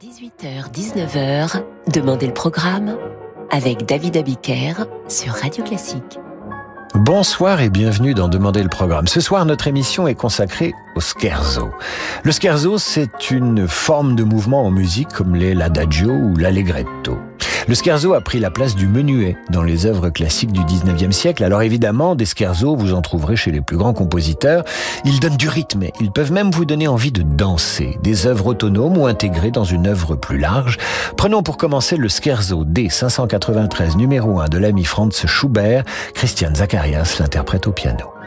18h-19h, 0.00 1.60
Demandez 1.92 2.28
le 2.28 2.32
programme 2.32 2.96
avec 3.50 3.84
David 3.84 4.16
Abiker 4.16 4.74
sur 5.08 5.32
Radio 5.32 5.64
Classique. 5.64 6.20
Bonsoir 6.94 7.60
et 7.62 7.68
bienvenue 7.68 8.14
dans 8.14 8.28
Demander 8.28 8.62
le 8.62 8.68
programme. 8.68 9.08
Ce 9.08 9.20
soir, 9.20 9.44
notre 9.44 9.66
émission 9.66 10.06
est 10.06 10.14
consacrée 10.14 10.72
au 10.94 11.00
scherzo. 11.00 11.70
Le 12.22 12.30
scherzo, 12.30 12.78
c'est 12.78 13.32
une 13.32 13.66
forme 13.66 14.14
de 14.14 14.22
mouvement 14.22 14.64
en 14.64 14.70
musique 14.70 15.08
comme 15.08 15.34
l'est 15.34 15.54
l'adagio 15.54 16.12
ou 16.12 16.36
l'allegretto. 16.36 17.18
Le 17.68 17.74
scherzo 17.74 18.14
a 18.14 18.22
pris 18.22 18.40
la 18.40 18.50
place 18.50 18.74
du 18.74 18.86
menuet 18.86 19.36
dans 19.50 19.62
les 19.62 19.84
œuvres 19.84 20.08
classiques 20.08 20.52
du 20.52 20.60
19e 20.62 21.12
siècle. 21.12 21.44
Alors 21.44 21.60
évidemment, 21.60 22.14
des 22.14 22.24
scherzos, 22.24 22.74
vous 22.74 22.94
en 22.94 23.02
trouverez 23.02 23.36
chez 23.36 23.50
les 23.50 23.60
plus 23.60 23.76
grands 23.76 23.92
compositeurs. 23.92 24.64
Ils 25.04 25.20
donnent 25.20 25.36
du 25.36 25.50
rythme. 25.50 25.84
Ils 26.00 26.10
peuvent 26.10 26.32
même 26.32 26.50
vous 26.50 26.64
donner 26.64 26.88
envie 26.88 27.12
de 27.12 27.20
danser. 27.20 27.98
Des 28.02 28.26
œuvres 28.26 28.46
autonomes 28.46 28.96
ou 28.96 29.06
intégrées 29.06 29.50
dans 29.50 29.64
une 29.64 29.86
œuvre 29.86 30.16
plus 30.16 30.38
large. 30.38 30.78
Prenons 31.18 31.42
pour 31.42 31.58
commencer 31.58 31.98
le 31.98 32.08
scherzo 32.08 32.64
D593 32.64 33.98
numéro 33.98 34.40
1 34.40 34.48
de 34.48 34.56
l'ami 34.56 34.84
Franz 34.84 35.26
Schubert. 35.26 35.84
Christian 36.14 36.54
Zacharias 36.54 37.18
l'interprète 37.20 37.66
au 37.66 37.72
piano. 37.72 38.17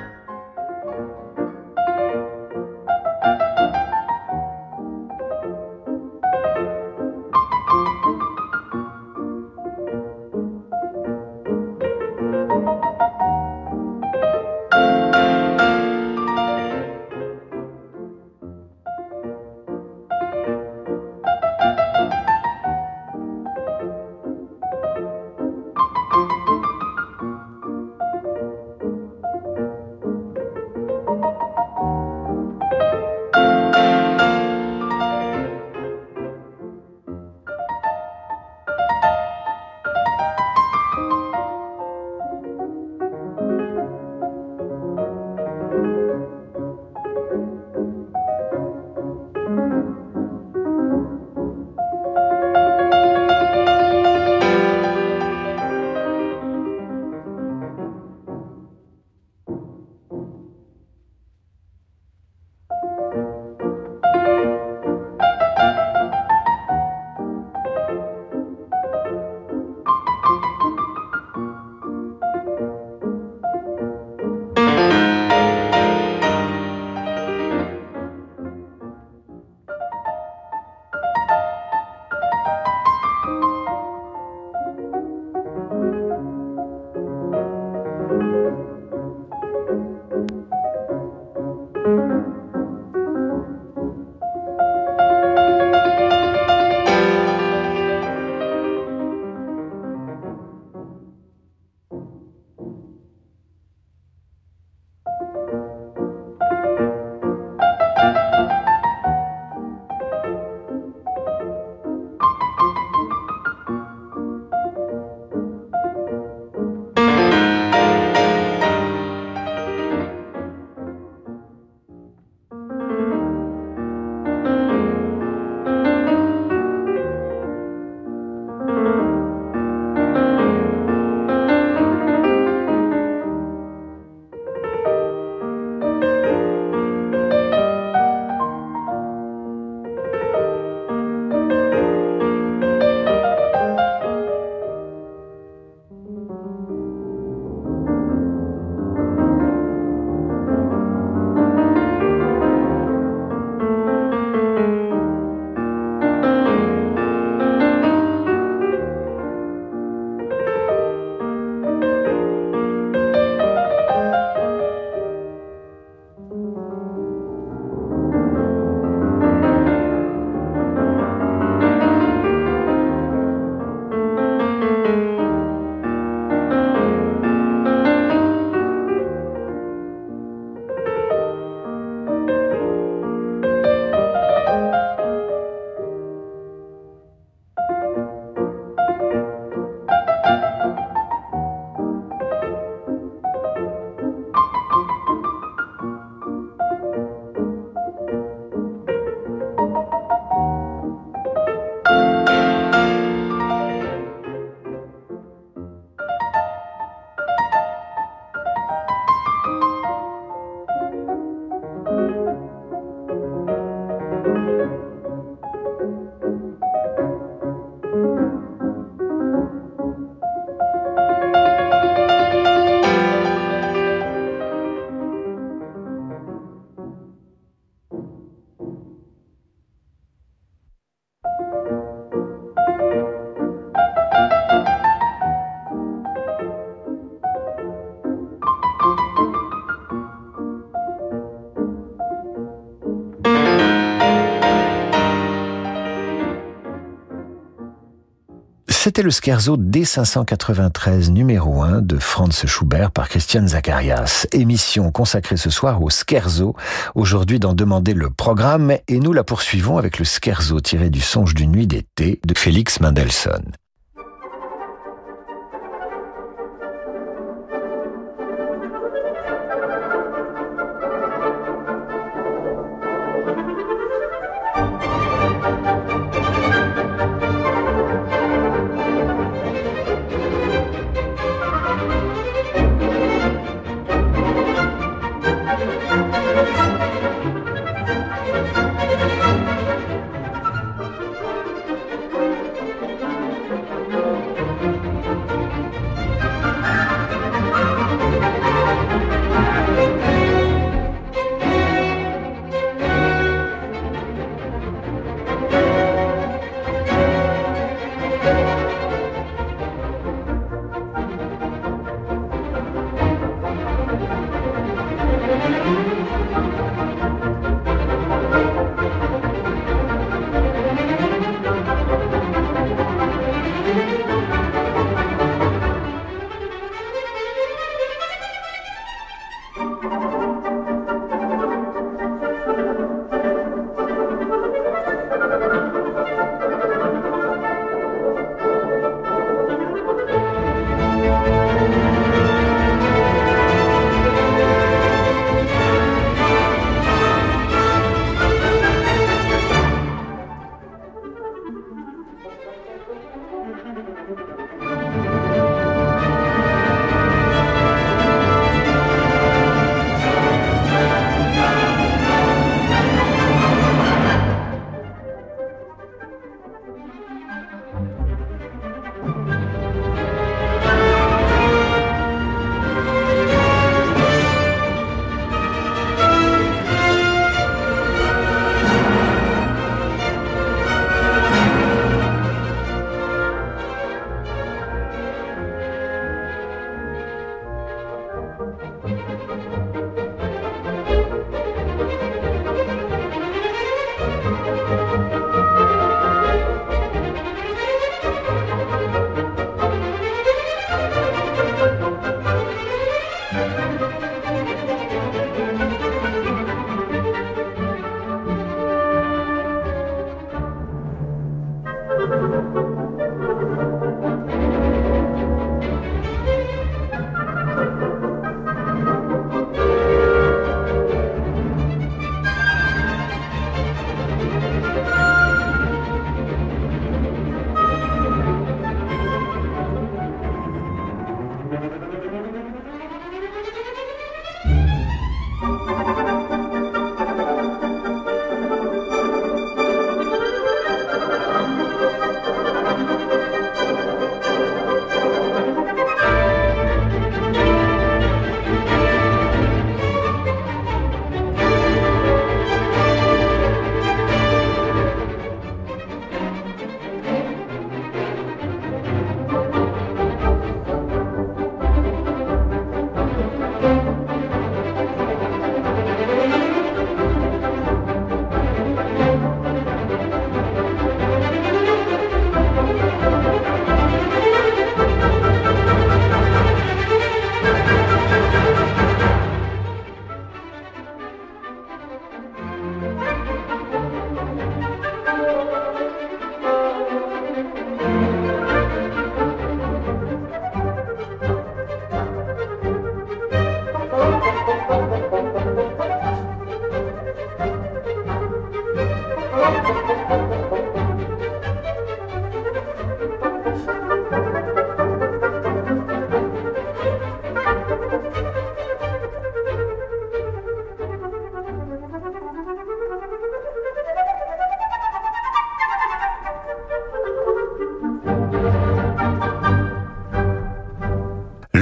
C'était 248.92 249.04
le 249.04 249.12
scherzo 249.12 249.56
D593 249.56 251.12
numéro 251.12 251.64
1 251.64 251.82
de 251.82 251.98
Franz 251.98 252.46
Schubert 252.46 252.92
par 252.92 253.08
Christian 253.08 253.48
Zacharias. 253.48 254.28
Émission 254.34 254.92
consacrée 254.92 255.38
ce 255.38 255.50
soir 255.50 255.82
au 255.82 255.90
scherzo. 255.90 256.58
Aujourd'hui 256.94 257.40
d'en 257.40 257.54
demander 257.54 257.94
le 257.94 258.10
programme 258.10 258.74
et 258.90 259.00
nous 259.00 259.14
la 259.14 259.24
poursuivons 259.24 259.78
avec 259.78 259.98
le 259.98 260.04
scherzo 260.04 260.60
tiré 260.60 260.90
du 260.90 261.00
songe 261.00 261.36
d'une 261.36 261.54
nuit 261.54 261.68
d'été 261.68 262.20
de 262.26 262.38
Félix 262.38 262.82
Mendelssohn. 262.82 263.54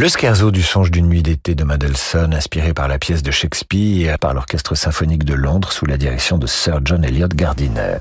Le 0.10 0.12
scherzo 0.12 0.50
du 0.50 0.64
songe 0.64 0.90
d'une 0.90 1.06
nuit 1.06 1.22
d'été 1.22 1.54
de 1.54 1.64
Mendelssohn, 1.64 2.34
inspiré 2.34 2.74
par 2.74 2.88
la 2.88 2.98
pièce 2.98 3.22
de 3.22 3.30
Shakespeare 3.30 4.18
par 4.18 4.34
l'Orchestre 4.34 4.74
symphonique 4.74 5.24
de 5.24 5.36
Londres 5.36 5.72
sous 5.72 5.86
la 5.86 5.98
direction 5.98 6.40
de 6.40 6.48
Sir 6.48 6.80
John 6.84 7.06
Eliot 7.06 7.28
Gardiner. 7.28 8.00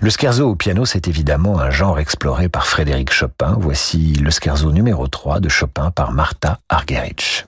Le 0.00 0.08
scherzo 0.08 0.48
au 0.48 0.54
piano, 0.56 0.86
c'est 0.86 1.08
évidemment 1.08 1.60
un 1.60 1.68
genre 1.68 1.98
exploré 1.98 2.48
par 2.48 2.66
Frédéric 2.66 3.12
Chopin. 3.12 3.58
Voici 3.60 4.14
le 4.14 4.30
scherzo 4.30 4.72
numéro 4.72 5.06
3 5.08 5.40
de 5.40 5.50
Chopin 5.50 5.90
par 5.90 6.12
Martha 6.12 6.58
Argerich. 6.70 7.44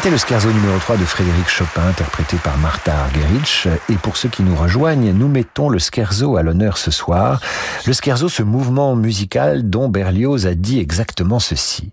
C'était 0.00 0.12
le 0.12 0.16
scherzo 0.16 0.50
numéro 0.50 0.78
3 0.78 0.96
de 0.96 1.04
Frédéric 1.04 1.46
Chopin, 1.46 1.86
interprété 1.86 2.38
par 2.38 2.56
Martha 2.56 3.02
Argerich. 3.02 3.68
Et 3.90 3.96
pour 3.96 4.16
ceux 4.16 4.30
qui 4.30 4.42
nous 4.42 4.56
rejoignent, 4.56 5.12
nous 5.12 5.28
mettons 5.28 5.68
le 5.68 5.78
scherzo 5.78 6.38
à 6.38 6.42
l'honneur 6.42 6.78
ce 6.78 6.90
soir. 6.90 7.42
Le 7.84 7.92
scherzo, 7.92 8.30
ce 8.30 8.42
mouvement 8.42 8.96
musical 8.96 9.68
dont 9.68 9.90
Berlioz 9.90 10.46
a 10.46 10.54
dit 10.54 10.78
exactement 10.78 11.38
ceci. 11.38 11.90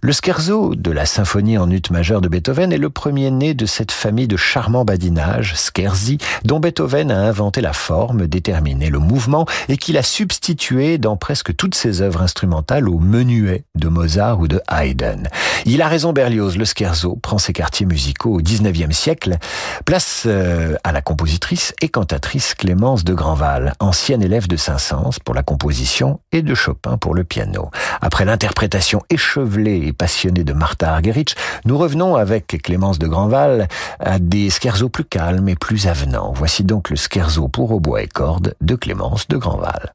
Le 0.00 0.12
scherzo 0.12 0.76
de 0.76 0.92
la 0.92 1.04
symphonie 1.04 1.58
en 1.58 1.68
ut 1.68 1.82
majeur 1.90 2.20
de 2.20 2.28
Beethoven 2.28 2.72
est 2.72 2.78
le 2.78 2.90
premier 2.90 3.32
né 3.32 3.54
de 3.54 3.66
cette 3.66 3.90
famille 3.90 4.28
de 4.28 4.36
charmants 4.36 4.84
badinages, 4.84 5.56
scherzi, 5.56 6.18
dont 6.44 6.60
Beethoven 6.60 7.10
a 7.10 7.18
inventé 7.18 7.60
la 7.60 7.72
forme, 7.72 8.28
déterminé 8.28 8.88
le 8.88 9.00
mouvement 9.00 9.46
et 9.68 9.78
qu'il 9.78 9.96
a 9.96 10.04
substitué 10.04 10.96
dans 10.96 11.16
presque 11.16 11.56
toutes 11.56 11.74
ses 11.74 12.02
œuvres 12.02 12.22
instrumentales 12.22 12.88
au 12.88 13.00
menuet 13.00 13.64
de 13.74 13.88
Mozart 13.88 14.38
ou 14.38 14.46
de 14.46 14.60
Haydn. 14.70 15.28
Il 15.66 15.82
a 15.82 15.88
raison 15.88 16.12
Berlioz, 16.12 16.56
le 16.56 16.64
scherzo 16.64 17.18
prend 17.20 17.38
ses 17.48 17.54
quartiers 17.54 17.86
musicaux 17.86 18.34
au 18.34 18.42
XIXe 18.42 18.94
siècle, 18.94 19.38
place 19.86 20.24
euh, 20.26 20.76
à 20.84 20.92
la 20.92 21.00
compositrice 21.00 21.72
et 21.80 21.88
cantatrice 21.88 22.52
Clémence 22.52 23.04
de 23.04 23.14
Grandval, 23.14 23.72
ancienne 23.80 24.22
élève 24.22 24.48
de 24.48 24.58
Saint-Saëns 24.58 25.18
pour 25.24 25.34
la 25.34 25.42
composition 25.42 26.20
et 26.30 26.42
de 26.42 26.54
Chopin 26.54 26.98
pour 26.98 27.14
le 27.14 27.24
piano. 27.24 27.70
Après 28.02 28.26
l'interprétation 28.26 29.00
échevelée 29.08 29.86
et 29.86 29.94
passionnée 29.94 30.44
de 30.44 30.52
Martha 30.52 30.92
Argerich, 30.92 31.36
nous 31.64 31.78
revenons 31.78 32.16
avec 32.16 32.60
Clémence 32.62 32.98
de 32.98 33.06
Grandval 33.06 33.68
à 33.98 34.18
des 34.18 34.50
scherzos 34.50 34.90
plus 34.90 35.06
calmes 35.06 35.48
et 35.48 35.56
plus 35.56 35.86
avenants. 35.86 36.34
Voici 36.36 36.64
donc 36.64 36.90
le 36.90 36.96
scherzo 36.96 37.48
pour 37.48 37.72
hautbois 37.72 38.02
et 38.02 38.08
cordes 38.08 38.56
de 38.60 38.74
Clémence 38.74 39.26
de 39.28 39.38
Grandval. 39.38 39.94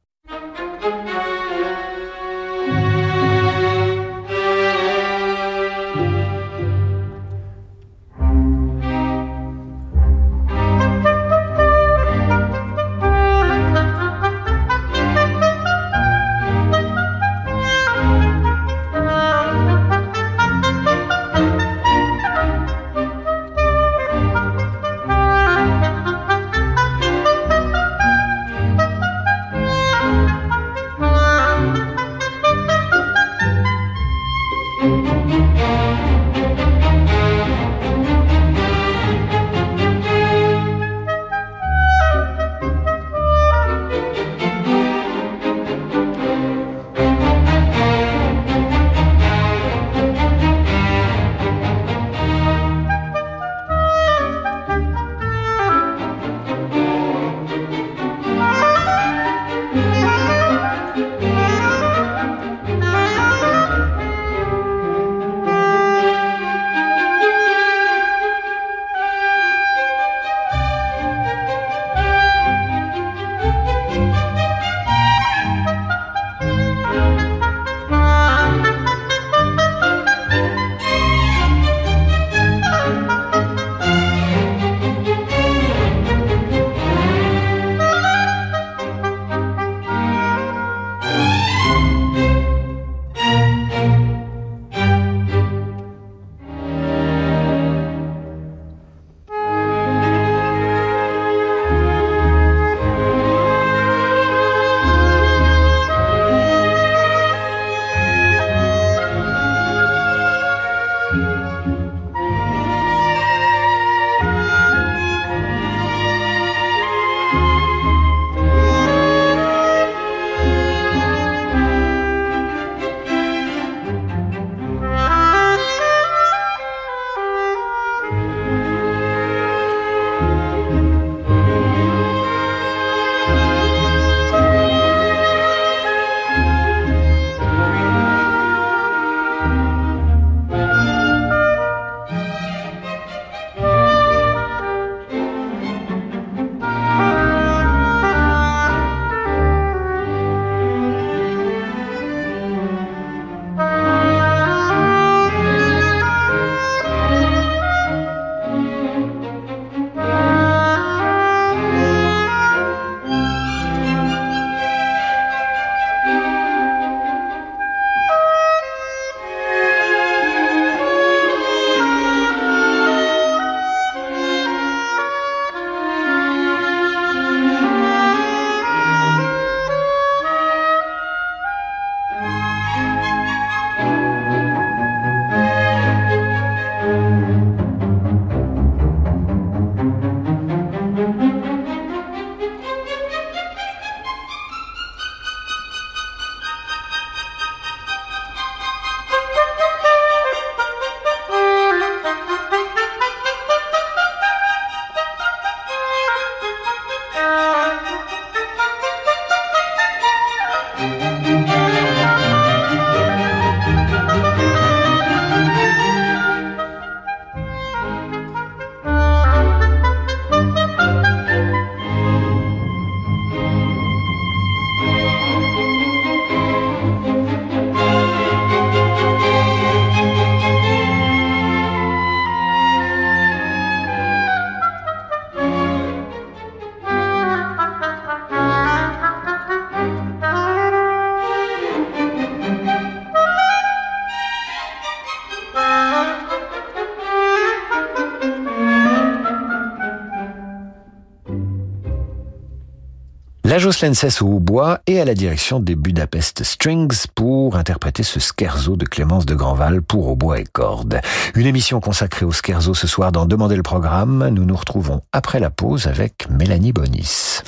La 253.74 253.88
Jocelyn 253.88 253.94
Cesse 253.94 254.22
au 254.22 254.26
hautbois 254.26 254.78
et 254.86 255.00
à 255.00 255.04
la 255.04 255.14
direction 255.14 255.58
des 255.58 255.74
Budapest 255.74 256.44
Strings 256.44 257.06
pour 257.14 257.56
interpréter 257.56 258.04
ce 258.04 258.20
scherzo 258.20 258.76
de 258.76 258.84
Clémence 258.84 259.26
de 259.26 259.34
Grandval 259.34 259.82
pour 259.82 260.08
hautbois 260.08 260.38
et 260.38 260.44
cordes. 260.44 261.00
Une 261.34 261.46
émission 261.46 261.80
consacrée 261.80 262.24
au 262.24 262.30
scherzo 262.30 262.74
ce 262.74 262.86
soir 262.86 263.10
dans 263.10 263.26
Demander 263.26 263.56
le 263.56 263.64
programme. 263.64 264.28
Nous 264.28 264.44
nous 264.44 264.54
retrouvons 264.54 265.00
après 265.12 265.40
la 265.40 265.50
pause 265.50 265.88
avec 265.88 266.28
Mélanie 266.30 266.72
Bonis. 266.72 267.40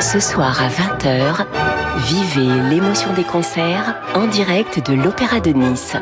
Ce 0.00 0.20
soir 0.20 0.58
à 0.62 0.68
20h, 0.68 1.44
vivez 2.06 2.70
l'émotion 2.70 3.12
des 3.12 3.24
concerts 3.24 3.96
en 4.14 4.26
direct 4.26 4.88
de 4.88 4.94
l'Opéra 4.94 5.40
de 5.40 5.50
Nice. 5.50 5.96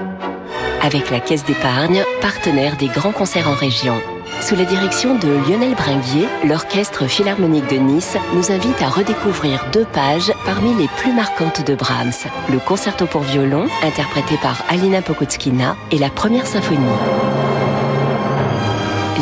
Avec 0.83 1.11
la 1.11 1.19
Caisse 1.19 1.45
d'épargne, 1.45 2.05
partenaire 2.21 2.77
des 2.77 2.89
grands 2.89 3.13
concerts 3.13 3.49
en 3.49 3.55
région. 3.55 3.97
Sous 4.41 4.57
la 4.57 4.65
direction 4.65 5.19
de 5.19 5.29
Lionel 5.29 5.75
Bringuier, 5.75 6.27
l'Orchestre 6.47 7.07
Philharmonique 7.07 7.69
de 7.69 7.77
Nice 7.77 8.17
nous 8.35 8.51
invite 8.51 8.81
à 8.81 8.89
redécouvrir 8.89 9.67
deux 9.73 9.85
pages 9.85 10.33
parmi 10.47 10.75
les 10.75 10.89
plus 10.97 11.13
marquantes 11.13 11.67
de 11.67 11.75
Brahms. 11.75 12.13
Le 12.51 12.59
concerto 12.59 13.07
pour 13.07 13.23
violon, 13.23 13.67
interprété 13.83 14.37
par 14.41 14.65
Alina 14.69 15.03
Pokotskina, 15.03 15.77
et 15.91 15.99
la 15.99 16.09
première 16.09 16.47
symphonie. 16.47 16.79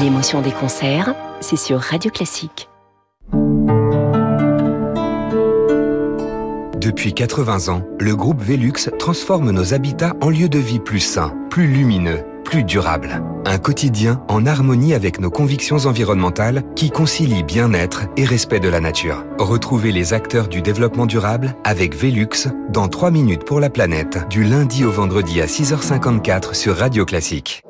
L'émotion 0.01 0.41
des 0.41 0.53
concerts, 0.53 1.15
c'est 1.41 1.57
sur 1.57 1.81
Radio 1.81 2.11
Classique. 2.11 2.69
Depuis 6.77 7.13
80 7.13 7.69
ans, 7.69 7.83
le 7.99 8.15
groupe 8.15 8.41
Velux 8.41 8.89
transforme 8.99 9.51
nos 9.51 9.75
habitats 9.75 10.15
en 10.21 10.31
lieux 10.31 10.49
de 10.49 10.59
vie 10.59 10.79
plus 10.79 11.01
sains, 11.01 11.35
plus 11.51 11.67
lumineux, 11.67 12.25
plus 12.49 12.65
durables. 12.65 13.23
Un 13.45 13.59
quotidien 13.59 14.23
en 14.29 14.47
harmonie 14.47 14.95
avec 14.95 15.21
nos 15.21 15.29
convictions 15.29 15.85
environnementales 15.85 16.63
qui 16.75 16.91
concilient 16.91 17.43
bien-être 17.43 18.05
et 18.17 18.25
respect 18.25 18.59
de 18.59 18.71
la 18.71 18.81
nature. 18.81 19.27
Retrouvez 19.39 19.93
les 19.93 20.15
acteurs 20.15 20.49
du 20.49 20.63
développement 20.63 21.05
durable 21.05 21.55
avec 21.65 21.95
Velux 21.95 22.49
dans 22.71 22.89
3 22.89 23.11
minutes 23.11 23.45
pour 23.45 23.61
la 23.61 23.69
planète, 23.69 24.27
du 24.31 24.45
lundi 24.45 24.87
au 24.87 24.91
vendredi 24.91 25.43
à 25.43 25.47
6h54 25.47 26.55
sur 26.55 26.75
Radio 26.75 27.05
Classique. 27.05 27.63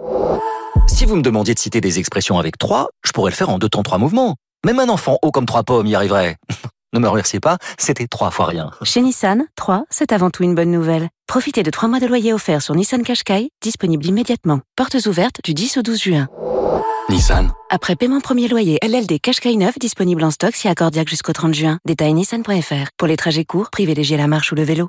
Si 0.87 1.07
vous 1.07 1.17
me 1.17 1.23
demandiez 1.23 1.55
de 1.55 1.59
citer 1.59 1.81
des 1.81 1.99
expressions 1.99 2.39
avec 2.39 2.57
3, 2.57 2.89
je 3.05 3.11
pourrais 3.11 3.33
le 3.33 3.37
faire 3.37 3.51
en 3.51 3.59
deux 3.59 3.69
temps 3.69 3.83
trois 3.83 3.99
mouvements. 3.99 4.37
Même 4.65 4.79
un 4.79 4.89
enfant 4.91 5.19
haut 5.23 5.33
comme 5.33 5.47
trois 5.47 5.65
pommes 5.65 5.89
y 5.89 5.97
arriverait. 5.97 6.37
Ne 6.99 7.05
me 7.05 7.09
remerciez 7.09 7.39
pas, 7.39 7.59
c'était 7.79 8.09
trois 8.09 8.33
fois 8.33 8.47
rien. 8.47 8.73
Chez 8.83 9.01
Nissan, 9.01 9.47
3, 9.55 9.85
c'est 9.89 10.11
avant 10.11 10.31
tout 10.31 10.43
une 10.43 10.57
bonne 10.57 10.73
nouvelle. 10.73 11.11
Profitez 11.29 11.63
de 11.63 11.71
3 11.71 11.89
mois 11.89 12.01
de 12.01 12.07
loyer 12.07 12.33
offerts 12.33 12.61
sur 12.61 12.75
Nissan 12.75 13.05
Qashqai, 13.05 13.51
disponible 13.63 14.05
immédiatement. 14.05 14.63
Portes 14.75 15.07
ouvertes 15.07 15.37
du 15.45 15.55
10 15.55 15.77
au 15.77 15.83
12 15.83 16.03
juin. 16.03 16.27
Nissan. 17.09 17.53
Après 17.71 17.95
paiement 17.95 18.21
premier 18.21 18.49
loyer, 18.49 18.81
LLD 18.83 19.21
Qashqai 19.21 19.55
9 19.55 19.79
disponible 19.79 20.25
en 20.25 20.33
stock 20.33 20.57
si 20.57 20.67
accordiaque 20.67 21.09
jusqu'au 21.09 21.33
30 21.33 21.55
juin. 21.55 21.79
Détail 21.85 22.15
nissan.fr. 22.15 22.89
Pour 22.97 23.07
les 23.07 23.17
trajets 23.17 23.45
courts, 23.45 23.71
privilégiez 23.71 24.17
la 24.17 24.27
marche 24.27 24.51
ou 24.51 24.57
le 24.57 24.65
vélo. 24.65 24.89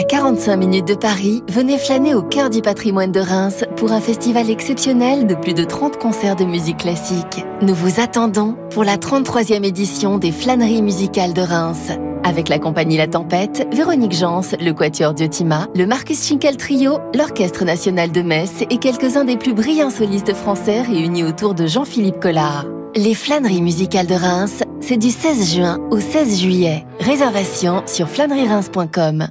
À 0.00 0.02
45 0.02 0.56
minutes 0.56 0.88
de 0.88 0.94
Paris, 0.94 1.42
venez 1.46 1.76
flâner 1.76 2.14
au 2.14 2.22
cœur 2.22 2.48
du 2.48 2.62
patrimoine 2.62 3.12
de 3.12 3.20
Reims 3.20 3.66
pour 3.76 3.92
un 3.92 4.00
festival 4.00 4.48
exceptionnel 4.48 5.26
de 5.26 5.34
plus 5.34 5.52
de 5.52 5.62
30 5.62 5.98
concerts 5.98 6.36
de 6.36 6.46
musique 6.46 6.78
classique. 6.78 7.44
Nous 7.60 7.74
vous 7.74 8.00
attendons 8.00 8.56
pour 8.70 8.82
la 8.82 8.96
33e 8.96 9.62
édition 9.62 10.16
des 10.16 10.32
Flâneries 10.32 10.80
musicales 10.80 11.34
de 11.34 11.42
Reims. 11.42 11.90
Avec 12.24 12.48
la 12.48 12.58
compagnie 12.58 12.96
La 12.96 13.08
Tempête, 13.08 13.68
Véronique 13.74 14.14
Jans, 14.14 14.40
le 14.58 14.72
Quatuor 14.72 15.12
Diotima, 15.12 15.68
le 15.76 15.84
Marcus 15.84 16.26
Schinkel 16.26 16.56
Trio, 16.56 16.98
l'Orchestre 17.14 17.66
National 17.66 18.10
de 18.10 18.22
Metz 18.22 18.62
et 18.70 18.78
quelques-uns 18.78 19.26
des 19.26 19.36
plus 19.36 19.52
brillants 19.52 19.90
solistes 19.90 20.32
français 20.32 20.80
réunis 20.80 21.24
autour 21.24 21.52
de 21.52 21.66
Jean-Philippe 21.66 22.20
Collard. 22.20 22.64
Les 22.96 23.14
Flâneries 23.14 23.60
musicales 23.60 24.06
de 24.06 24.14
Reims, 24.14 24.62
c'est 24.80 24.96
du 24.96 25.10
16 25.10 25.56
juin 25.56 25.78
au 25.90 26.00
16 26.00 26.40
juillet. 26.40 26.86
Réservation 27.00 27.82
sur 27.84 28.08
flâneries-reims.com. 28.08 29.28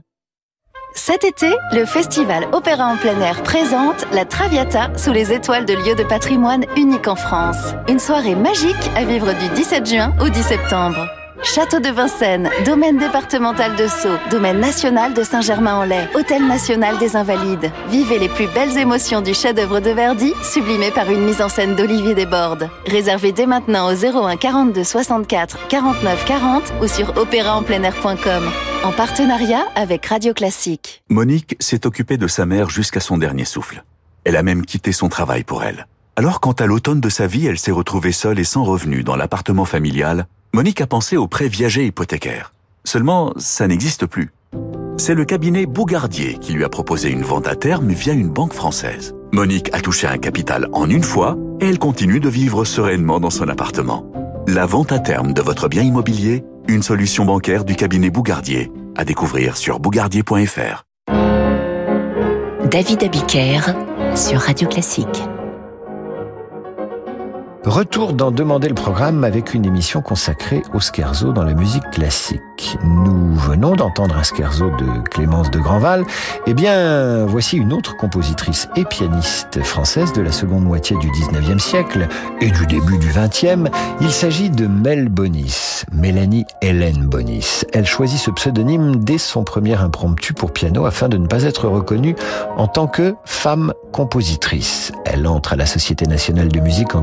Cet 0.94 1.24
été, 1.24 1.52
le 1.72 1.86
festival 1.86 2.48
Opéra 2.52 2.86
en 2.86 2.98
plein 2.98 3.20
air 3.22 3.42
présente 3.44 4.06
la 4.12 4.26
Traviata 4.26 4.90
sous 4.98 5.12
les 5.12 5.32
étoiles 5.32 5.66
de 5.66 5.74
lieux 5.74 5.96
de 5.96 6.04
patrimoine 6.04 6.66
unique 6.76 7.08
en 7.08 7.16
France. 7.16 7.74
Une 7.88 8.00
soirée 8.00 8.36
magique 8.36 8.76
à 8.96 9.06
vivre 9.06 9.32
du 9.34 9.50
17 9.56 9.86
juin 9.88 10.14
au 10.20 10.30
10 10.30 10.44
septembre. 10.44 11.08
Château 11.42 11.80
de 11.80 11.90
Vincennes, 11.90 12.50
domaine 12.66 12.98
départemental 12.98 13.76
de 13.78 13.88
Sceaux, 13.88 14.18
domaine 14.30 14.60
national 14.60 15.14
de 15.14 15.24
Saint-Germain-en-Laye, 15.24 16.10
hôtel 16.14 16.46
national 16.46 16.98
des 16.98 17.16
Invalides. 17.16 17.72
Vivez 17.88 18.20
les 18.20 18.28
plus 18.28 18.48
belles 18.48 18.78
émotions 18.78 19.22
du 19.22 19.34
chef-d'œuvre 19.34 19.80
de 19.80 19.92
Verdi, 19.92 20.34
sublimé 20.44 20.92
par 20.92 21.10
une 21.10 21.24
mise 21.24 21.42
en 21.42 21.48
scène 21.48 21.76
d'Olivier 21.76 22.14
Desbordes. 22.14 22.70
Réservez 22.88 23.32
dès 23.32 23.46
maintenant 23.46 23.90
au 23.90 23.96
01 23.96 24.36
42 24.36 24.84
64 24.84 25.68
49 25.70 26.26
40 26.26 26.64
ou 26.82 26.88
sur 26.88 27.16
opéraenpleinair.com. 27.16 28.52
En 28.82 28.94
partenariat 28.94 29.66
avec 29.76 30.06
Radio 30.06 30.34
Classique. 30.34 31.04
Monique 31.10 31.58
s'est 31.60 31.86
occupée 31.86 32.16
de 32.16 32.28
sa 32.28 32.46
mère 32.46 32.70
jusqu'à 32.70 33.02
son 33.02 33.18
dernier 33.18 33.44
souffle. 33.44 33.84
Elle 34.24 34.38
a 34.38 34.44
même 34.44 34.66
quitté 34.66 34.94
son 34.94 35.10
travail 35.10 35.44
pour 35.44 35.64
elle. 35.64 35.86
Alors 36.16 36.40
quand 36.40 36.62
à 36.62 36.66
l'automne 36.66 37.02
de 37.02 37.10
sa 37.10 37.28
vie, 37.28 37.46
elle 37.46 37.60
s'est 37.60 37.72
retrouvée 37.72 38.14
seule 38.14 38.40
et 38.40 38.46
sans 38.46 38.64
revenu 38.64 39.04
dans 39.04 39.18
l'appartement 39.18 39.66
familial, 39.66 40.28
Monique 40.54 40.80
a 40.80 40.88
pensé 40.88 41.18
au 41.18 41.28
prêt 41.28 41.50
viager 41.50 41.86
hypothécaire. 41.86 42.54
Seulement, 42.86 43.34
ça 43.36 43.68
n'existe 43.68 44.06
plus. 44.06 44.32
C'est 44.98 45.16
le 45.16 45.26
cabinet 45.26 45.66
Bougardier 45.66 46.38
qui 46.38 46.54
lui 46.54 46.64
a 46.64 46.70
proposé 46.70 47.10
une 47.10 47.24
vente 47.24 47.48
à 47.48 47.58
terme 47.58 47.90
via 47.90 48.14
une 48.14 48.30
banque 48.30 48.54
française. 48.54 49.14
Monique 49.34 49.70
a 49.74 49.82
touché 49.82 50.08
un 50.08 50.18
capital 50.18 50.70
en 50.72 50.90
une 50.90 51.04
fois 51.04 51.38
et 51.60 51.68
elle 51.68 51.80
continue 51.80 52.22
de 52.22 52.30
vivre 52.30 52.64
sereinement 52.64 53.20
dans 53.20 53.30
son 53.30 53.50
appartement. 53.50 54.10
La 54.48 54.66
vente 54.66 54.94
à 54.94 55.00
terme 55.00 55.34
de 55.34 55.42
votre 55.42 55.68
bien 55.68 55.84
immobilier, 55.84 56.44
une 56.70 56.84
solution 56.84 57.26
bancaire 57.26 57.66
du 57.66 57.76
cabinet 57.76 58.10
Bougardier. 58.10 58.72
À 58.96 59.04
découvrir 59.04 59.58
sur 59.58 59.80
bougardier.fr. 59.80 60.84
David 62.70 63.04
Abiker 63.04 63.62
sur 64.16 64.40
Radio 64.40 64.68
Classique. 64.68 65.24
Retour 67.66 68.14
dans 68.14 68.32
Demander 68.32 68.70
le 68.70 68.74
programme 68.74 69.26
avec 69.26 69.54
une 69.54 69.66
émission 69.66 70.02
consacrée 70.02 70.62
au 70.74 70.80
scherzo 70.80 71.34
dans 71.34 71.44
la 71.44 71.54
musique 71.54 71.84
classique. 71.92 72.40
Nous 72.86 73.36
venons 73.36 73.76
d'entendre 73.76 74.16
un 74.16 74.24
scherzo 74.24 74.70
de 74.78 75.02
Clémence 75.10 75.52
de 75.52 75.60
Grandval. 75.60 76.06
Eh 76.48 76.54
bien, 76.54 77.26
voici 77.26 77.58
une 77.58 77.74
autre 77.74 77.98
compositrice 77.98 78.70
et 78.78 78.86
pianiste 78.86 79.62
française 79.62 80.14
de 80.14 80.22
la 80.22 80.32
seconde 80.32 80.64
moitié 80.64 80.96
du 80.98 81.10
19e 81.10 81.60
siècle 81.60 82.08
et 82.40 82.50
du 82.50 82.66
début 82.66 82.98
du 82.98 83.10
20e. 83.10 83.68
Il 84.00 84.12
s'agit 84.12 84.50
de 84.50 84.66
Mel 84.66 85.10
Bonis, 85.10 85.84
Mélanie 85.92 86.46
Hélène 86.62 87.08
Bonis. 87.08 87.66
Elle 87.74 87.86
choisit 87.86 88.20
ce 88.20 88.32
pseudonyme 88.32 88.96
dès 88.96 89.18
son 89.18 89.44
premier 89.44 89.76
impromptu 89.76 90.34
pour 90.34 90.54
piano 90.54 90.86
afin 90.86 91.10
de 91.10 91.18
ne 91.18 91.28
pas 91.28 91.44
être 91.44 91.68
reconnue 91.68 92.16
en 92.56 92.68
tant 92.68 92.88
que 92.88 93.16
femme 93.26 93.74
compositrice. 93.92 94.94
Elle 95.06 95.28
entre 95.28 95.54
à 95.54 95.56
la 95.58 95.66
Société 95.66 96.06
nationale 96.06 96.48
de 96.48 96.60
musique 96.62 96.96
en 96.96 97.02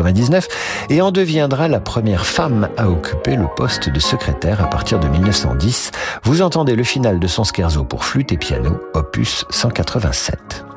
1899 0.00 0.48
et 0.90 1.02
en 1.02 1.10
deviendra 1.10 1.68
la 1.68 1.80
première 1.80 2.26
femme 2.26 2.68
à 2.76 2.88
occuper 2.88 3.36
le 3.36 3.46
poste 3.56 3.88
de 3.88 4.00
secrétaire 4.00 4.62
à 4.62 4.70
partir 4.70 4.98
de 5.00 5.08
1910. 5.08 5.90
Vous 6.24 6.42
entendez 6.42 6.74
le 6.74 6.84
final 6.84 7.18
de 7.18 7.26
son 7.26 7.44
scherzo 7.44 7.84
pour 7.84 8.04
flûte 8.04 8.32
et 8.32 8.38
piano, 8.38 8.80
opus 8.94 9.44
187. 9.50 10.71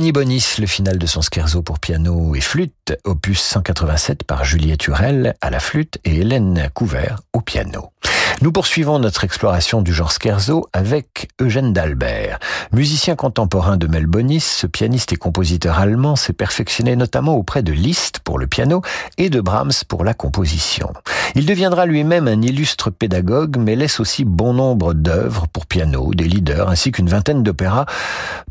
Mélanie 0.00 0.12
Bonis, 0.12 0.54
le 0.58 0.66
final 0.66 0.96
de 0.96 1.04
son 1.04 1.20
scherzo 1.20 1.60
pour 1.60 1.78
piano 1.78 2.34
et 2.34 2.40
flûte, 2.40 2.96
opus 3.04 3.38
187 3.38 4.24
par 4.24 4.44
Juliette 4.44 4.86
Hurel 4.86 5.34
à 5.42 5.50
la 5.50 5.60
flûte 5.60 5.98
et 6.06 6.20
Hélène 6.20 6.70
Couvert 6.72 7.20
au 7.34 7.42
piano. 7.42 7.90
Nous 8.40 8.50
poursuivons 8.50 8.98
notre 8.98 9.24
exploration 9.24 9.82
du 9.82 9.92
genre 9.92 10.10
scherzo 10.10 10.66
avec 10.72 11.28
Eugène 11.42 11.74
d'Albert. 11.74 12.38
Musicien 12.72 13.14
contemporain 13.14 13.76
de 13.76 13.86
Melbonis, 13.86 14.40
ce 14.40 14.66
pianiste 14.66 15.12
et 15.12 15.16
compositeur 15.16 15.78
allemand 15.78 16.16
s'est 16.16 16.32
perfectionné 16.32 16.96
notamment 16.96 17.34
auprès 17.34 17.62
de 17.62 17.72
Liszt 17.72 18.20
pour 18.20 18.38
le 18.38 18.46
piano 18.46 18.80
et 19.18 19.28
de 19.28 19.42
Brahms 19.42 19.84
pour 19.86 20.04
la 20.04 20.14
composition. 20.14 20.94
Il 21.34 21.46
deviendra 21.46 21.86
lui-même 21.86 22.28
un 22.28 22.42
illustre 22.42 22.90
pédagogue, 22.90 23.56
mais 23.58 23.76
laisse 23.76 24.00
aussi 24.00 24.24
bon 24.24 24.52
nombre 24.52 24.94
d'œuvres 24.94 25.46
pour 25.48 25.66
piano, 25.66 26.12
des 26.14 26.24
leaders, 26.24 26.68
ainsi 26.68 26.92
qu'une 26.92 27.08
vingtaine 27.08 27.42
d'opéras 27.42 27.86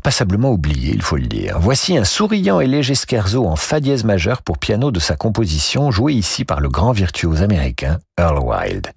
passablement 0.02 0.50
oubliés, 0.50 0.92
il 0.94 1.02
faut 1.02 1.16
le 1.16 1.26
dire. 1.26 1.58
Voici 1.60 1.96
un 1.96 2.04
souriant 2.04 2.60
et 2.60 2.66
léger 2.66 2.94
scherzo 2.94 3.46
en 3.46 3.56
fa 3.56 3.80
dièse 3.80 4.04
majeur 4.04 4.42
pour 4.42 4.58
piano 4.58 4.90
de 4.90 5.00
sa 5.00 5.16
composition, 5.16 5.90
joué 5.90 6.14
ici 6.14 6.44
par 6.44 6.60
le 6.60 6.68
grand 6.68 6.92
virtuose 6.92 7.42
américain 7.42 7.98
Earl 8.18 8.38
Wilde. 8.38 8.88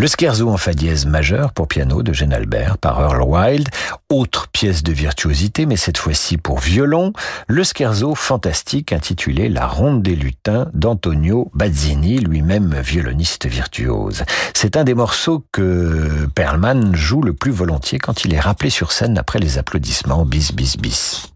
Le 0.00 0.06
scherzo 0.06 0.48
en 0.48 0.56
fa 0.56 0.72
dièse 0.72 1.04
majeur 1.04 1.52
pour 1.52 1.68
piano 1.68 2.02
de 2.02 2.14
Jean 2.14 2.32
Albert 2.32 2.78
par 2.78 3.02
Earl 3.02 3.20
Wild, 3.20 3.68
autre 4.08 4.48
pièce 4.48 4.82
de 4.82 4.92
virtuosité 4.92 5.66
mais 5.66 5.76
cette 5.76 5.98
fois-ci 5.98 6.38
pour 6.38 6.58
violon, 6.58 7.12
le 7.48 7.62
scherzo 7.64 8.14
fantastique 8.14 8.94
intitulé 8.94 9.50
La 9.50 9.66
ronde 9.66 10.02
des 10.02 10.16
lutins 10.16 10.70
d'Antonio 10.72 11.50
Bazzini, 11.52 12.18
lui-même 12.18 12.80
violoniste 12.82 13.46
virtuose. 13.46 14.24
C'est 14.54 14.78
un 14.78 14.84
des 14.84 14.94
morceaux 14.94 15.44
que 15.52 16.26
Perlman 16.34 16.94
joue 16.94 17.20
le 17.20 17.34
plus 17.34 17.52
volontiers 17.52 17.98
quand 17.98 18.24
il 18.24 18.32
est 18.32 18.40
rappelé 18.40 18.70
sur 18.70 18.92
scène 18.92 19.18
après 19.18 19.38
les 19.38 19.58
applaudissements 19.58 20.24
bis 20.24 20.54
bis 20.54 20.78
bis. 20.78 21.30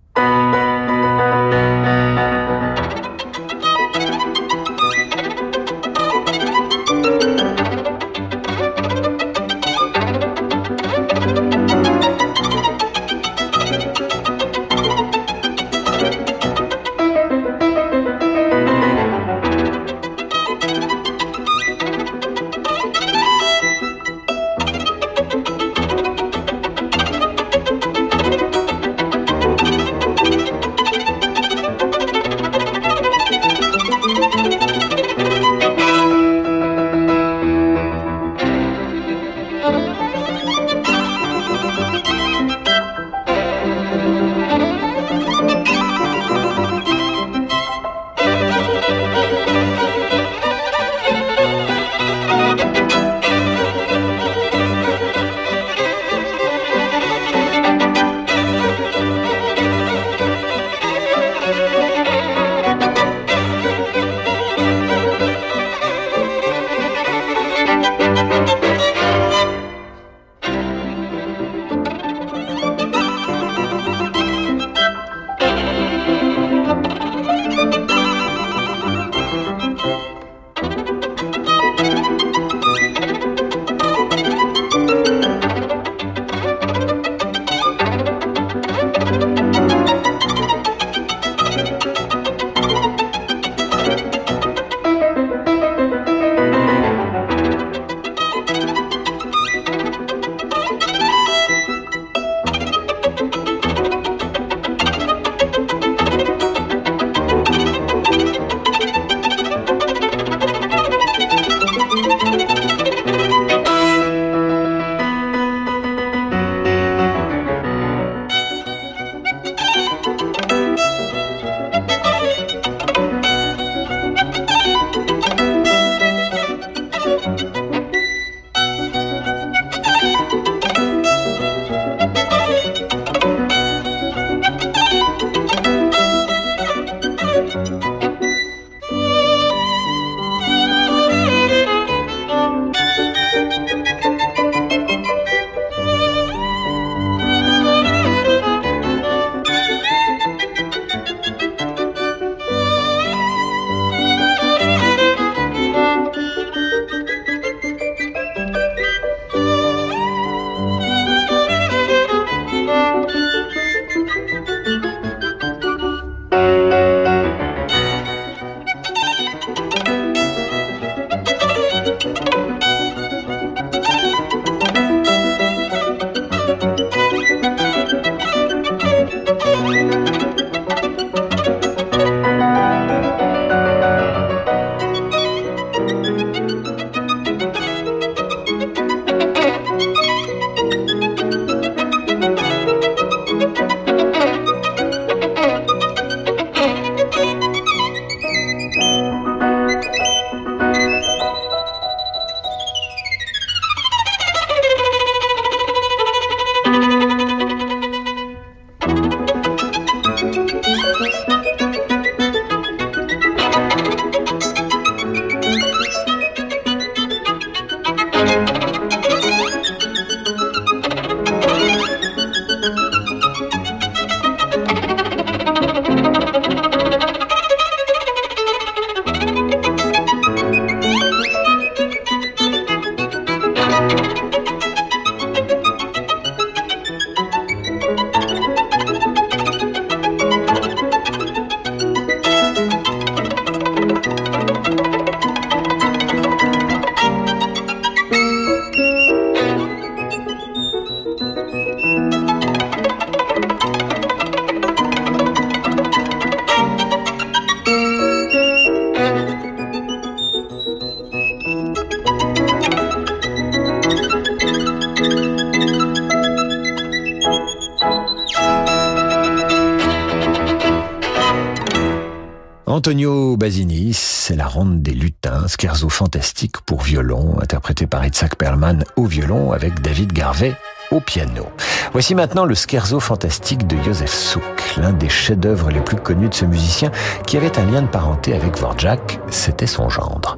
Fantastique 275.94 276.60
pour 276.66 276.82
violon, 276.82 277.36
interprété 277.40 277.86
par 277.86 278.04
Itzhak 278.04 278.34
Perlman 278.34 278.84
au 278.96 279.06
violon 279.06 279.52
avec 279.52 279.80
David 279.80 280.12
Garvey 280.12 280.52
au 280.90 280.98
piano. 280.98 281.46
Voici 281.92 282.16
maintenant 282.16 282.44
le 282.44 282.56
scherzo 282.56 282.98
fantastique 282.98 283.64
de 283.68 283.80
Joseph 283.84 284.12
Suk, 284.12 284.42
l'un 284.76 284.92
des 284.92 285.08
chefs-d'œuvre 285.08 285.70
les 285.70 285.80
plus 285.80 285.96
connus 285.96 286.28
de 286.30 286.34
ce 286.34 286.46
musicien 286.46 286.90
qui 287.26 287.36
avait 287.36 287.58
un 287.60 287.66
lien 287.70 287.82
de 287.82 287.86
parenté 287.86 288.34
avec 288.34 288.58
Vorjak, 288.58 289.20
c'était 289.30 289.68
son 289.68 289.88
gendre. 289.88 290.36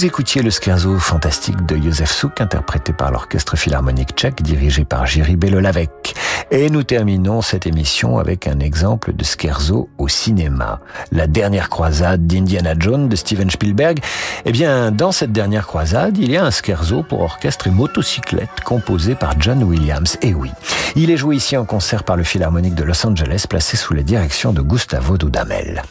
Vous 0.00 0.06
écoutiez 0.06 0.40
le 0.40 0.50
scherzo 0.50 0.98
fantastique 0.98 1.66
de 1.66 1.76
Josef 1.76 2.10
Suk, 2.10 2.40
interprété 2.40 2.94
par 2.94 3.10
l'Orchestre 3.10 3.58
Philharmonique 3.58 4.14
tchèque, 4.16 4.40
dirigé 4.40 4.86
par 4.86 5.06
Jiří 5.06 5.36
Belolavec. 5.36 6.14
Et 6.50 6.70
nous 6.70 6.84
terminons 6.84 7.42
cette 7.42 7.66
émission 7.66 8.16
avec 8.16 8.48
un 8.48 8.60
exemple 8.60 9.12
de 9.12 9.22
scherzo 9.22 9.90
au 9.98 10.08
cinéma. 10.08 10.80
La 11.12 11.26
dernière 11.26 11.68
croisade 11.68 12.26
d'Indiana 12.26 12.72
Jones 12.78 13.10
de 13.10 13.14
Steven 13.14 13.50
Spielberg. 13.50 14.00
Eh 14.46 14.52
bien, 14.52 14.90
dans 14.90 15.12
cette 15.12 15.32
dernière 15.32 15.66
croisade, 15.66 16.16
il 16.16 16.30
y 16.30 16.38
a 16.38 16.46
un 16.46 16.50
scherzo 16.50 17.02
pour 17.02 17.20
orchestre 17.20 17.66
et 17.66 17.70
motocyclette 17.70 18.62
composé 18.64 19.14
par 19.14 19.38
John 19.38 19.62
Williams. 19.62 20.16
Et 20.22 20.32
oui, 20.32 20.50
il 20.96 21.10
est 21.10 21.18
joué 21.18 21.36
ici 21.36 21.58
en 21.58 21.66
concert 21.66 22.04
par 22.04 22.16
le 22.16 22.24
Philharmonique 22.24 22.74
de 22.74 22.84
Los 22.84 23.06
Angeles, 23.06 23.44
placé 23.46 23.76
sous 23.76 23.92
la 23.92 24.02
direction 24.02 24.54
de 24.54 24.62
Gustavo 24.62 25.18
Dudamel. 25.18 25.82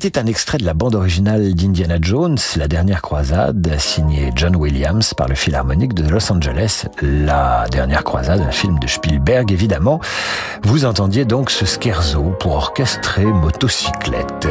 C'était 0.00 0.20
un 0.20 0.26
extrait 0.26 0.58
de 0.58 0.64
la 0.64 0.74
bande 0.74 0.94
originale 0.94 1.54
d'Indiana 1.54 1.96
Jones, 2.00 2.38
La 2.56 2.68
dernière 2.68 3.02
croisade, 3.02 3.68
signée 3.80 4.30
John 4.36 4.54
Williams 4.54 5.12
par 5.12 5.26
le 5.26 5.34
Philharmonique 5.34 5.92
de 5.92 6.08
Los 6.08 6.30
Angeles. 6.30 6.84
La 7.02 7.66
dernière 7.72 8.04
croisade, 8.04 8.40
un 8.40 8.52
film 8.52 8.78
de 8.78 8.86
Spielberg 8.86 9.50
évidemment. 9.50 9.98
Vous 10.62 10.84
entendiez 10.84 11.24
donc 11.24 11.50
ce 11.50 11.64
scherzo 11.64 12.32
pour 12.38 12.52
orchestrer 12.52 13.24
motocyclette. 13.24 14.46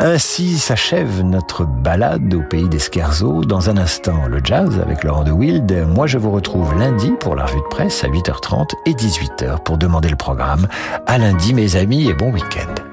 Ainsi 0.00 0.58
s'achève 0.58 1.22
notre 1.22 1.64
balade 1.64 2.34
au 2.34 2.42
pays 2.42 2.68
des 2.68 2.80
scherzos. 2.80 3.44
Dans 3.44 3.70
un 3.70 3.76
instant, 3.76 4.26
le 4.26 4.40
jazz 4.42 4.80
avec 4.80 5.04
Laurent 5.04 5.22
de 5.22 5.30
Wild. 5.30 5.86
Moi, 5.86 6.08
je 6.08 6.18
vous 6.18 6.32
retrouve 6.32 6.76
lundi 6.76 7.12
pour 7.20 7.36
la 7.36 7.46
revue 7.46 7.60
de 7.60 7.68
presse 7.68 8.02
à 8.02 8.08
8h30 8.08 8.72
et 8.86 8.92
18h 8.94 9.62
pour 9.62 9.78
demander 9.78 10.08
le 10.08 10.16
programme. 10.16 10.66
À 11.06 11.18
lundi, 11.18 11.54
mes 11.54 11.76
amis, 11.76 12.08
et 12.08 12.14
bon 12.14 12.32
week-end. 12.32 12.83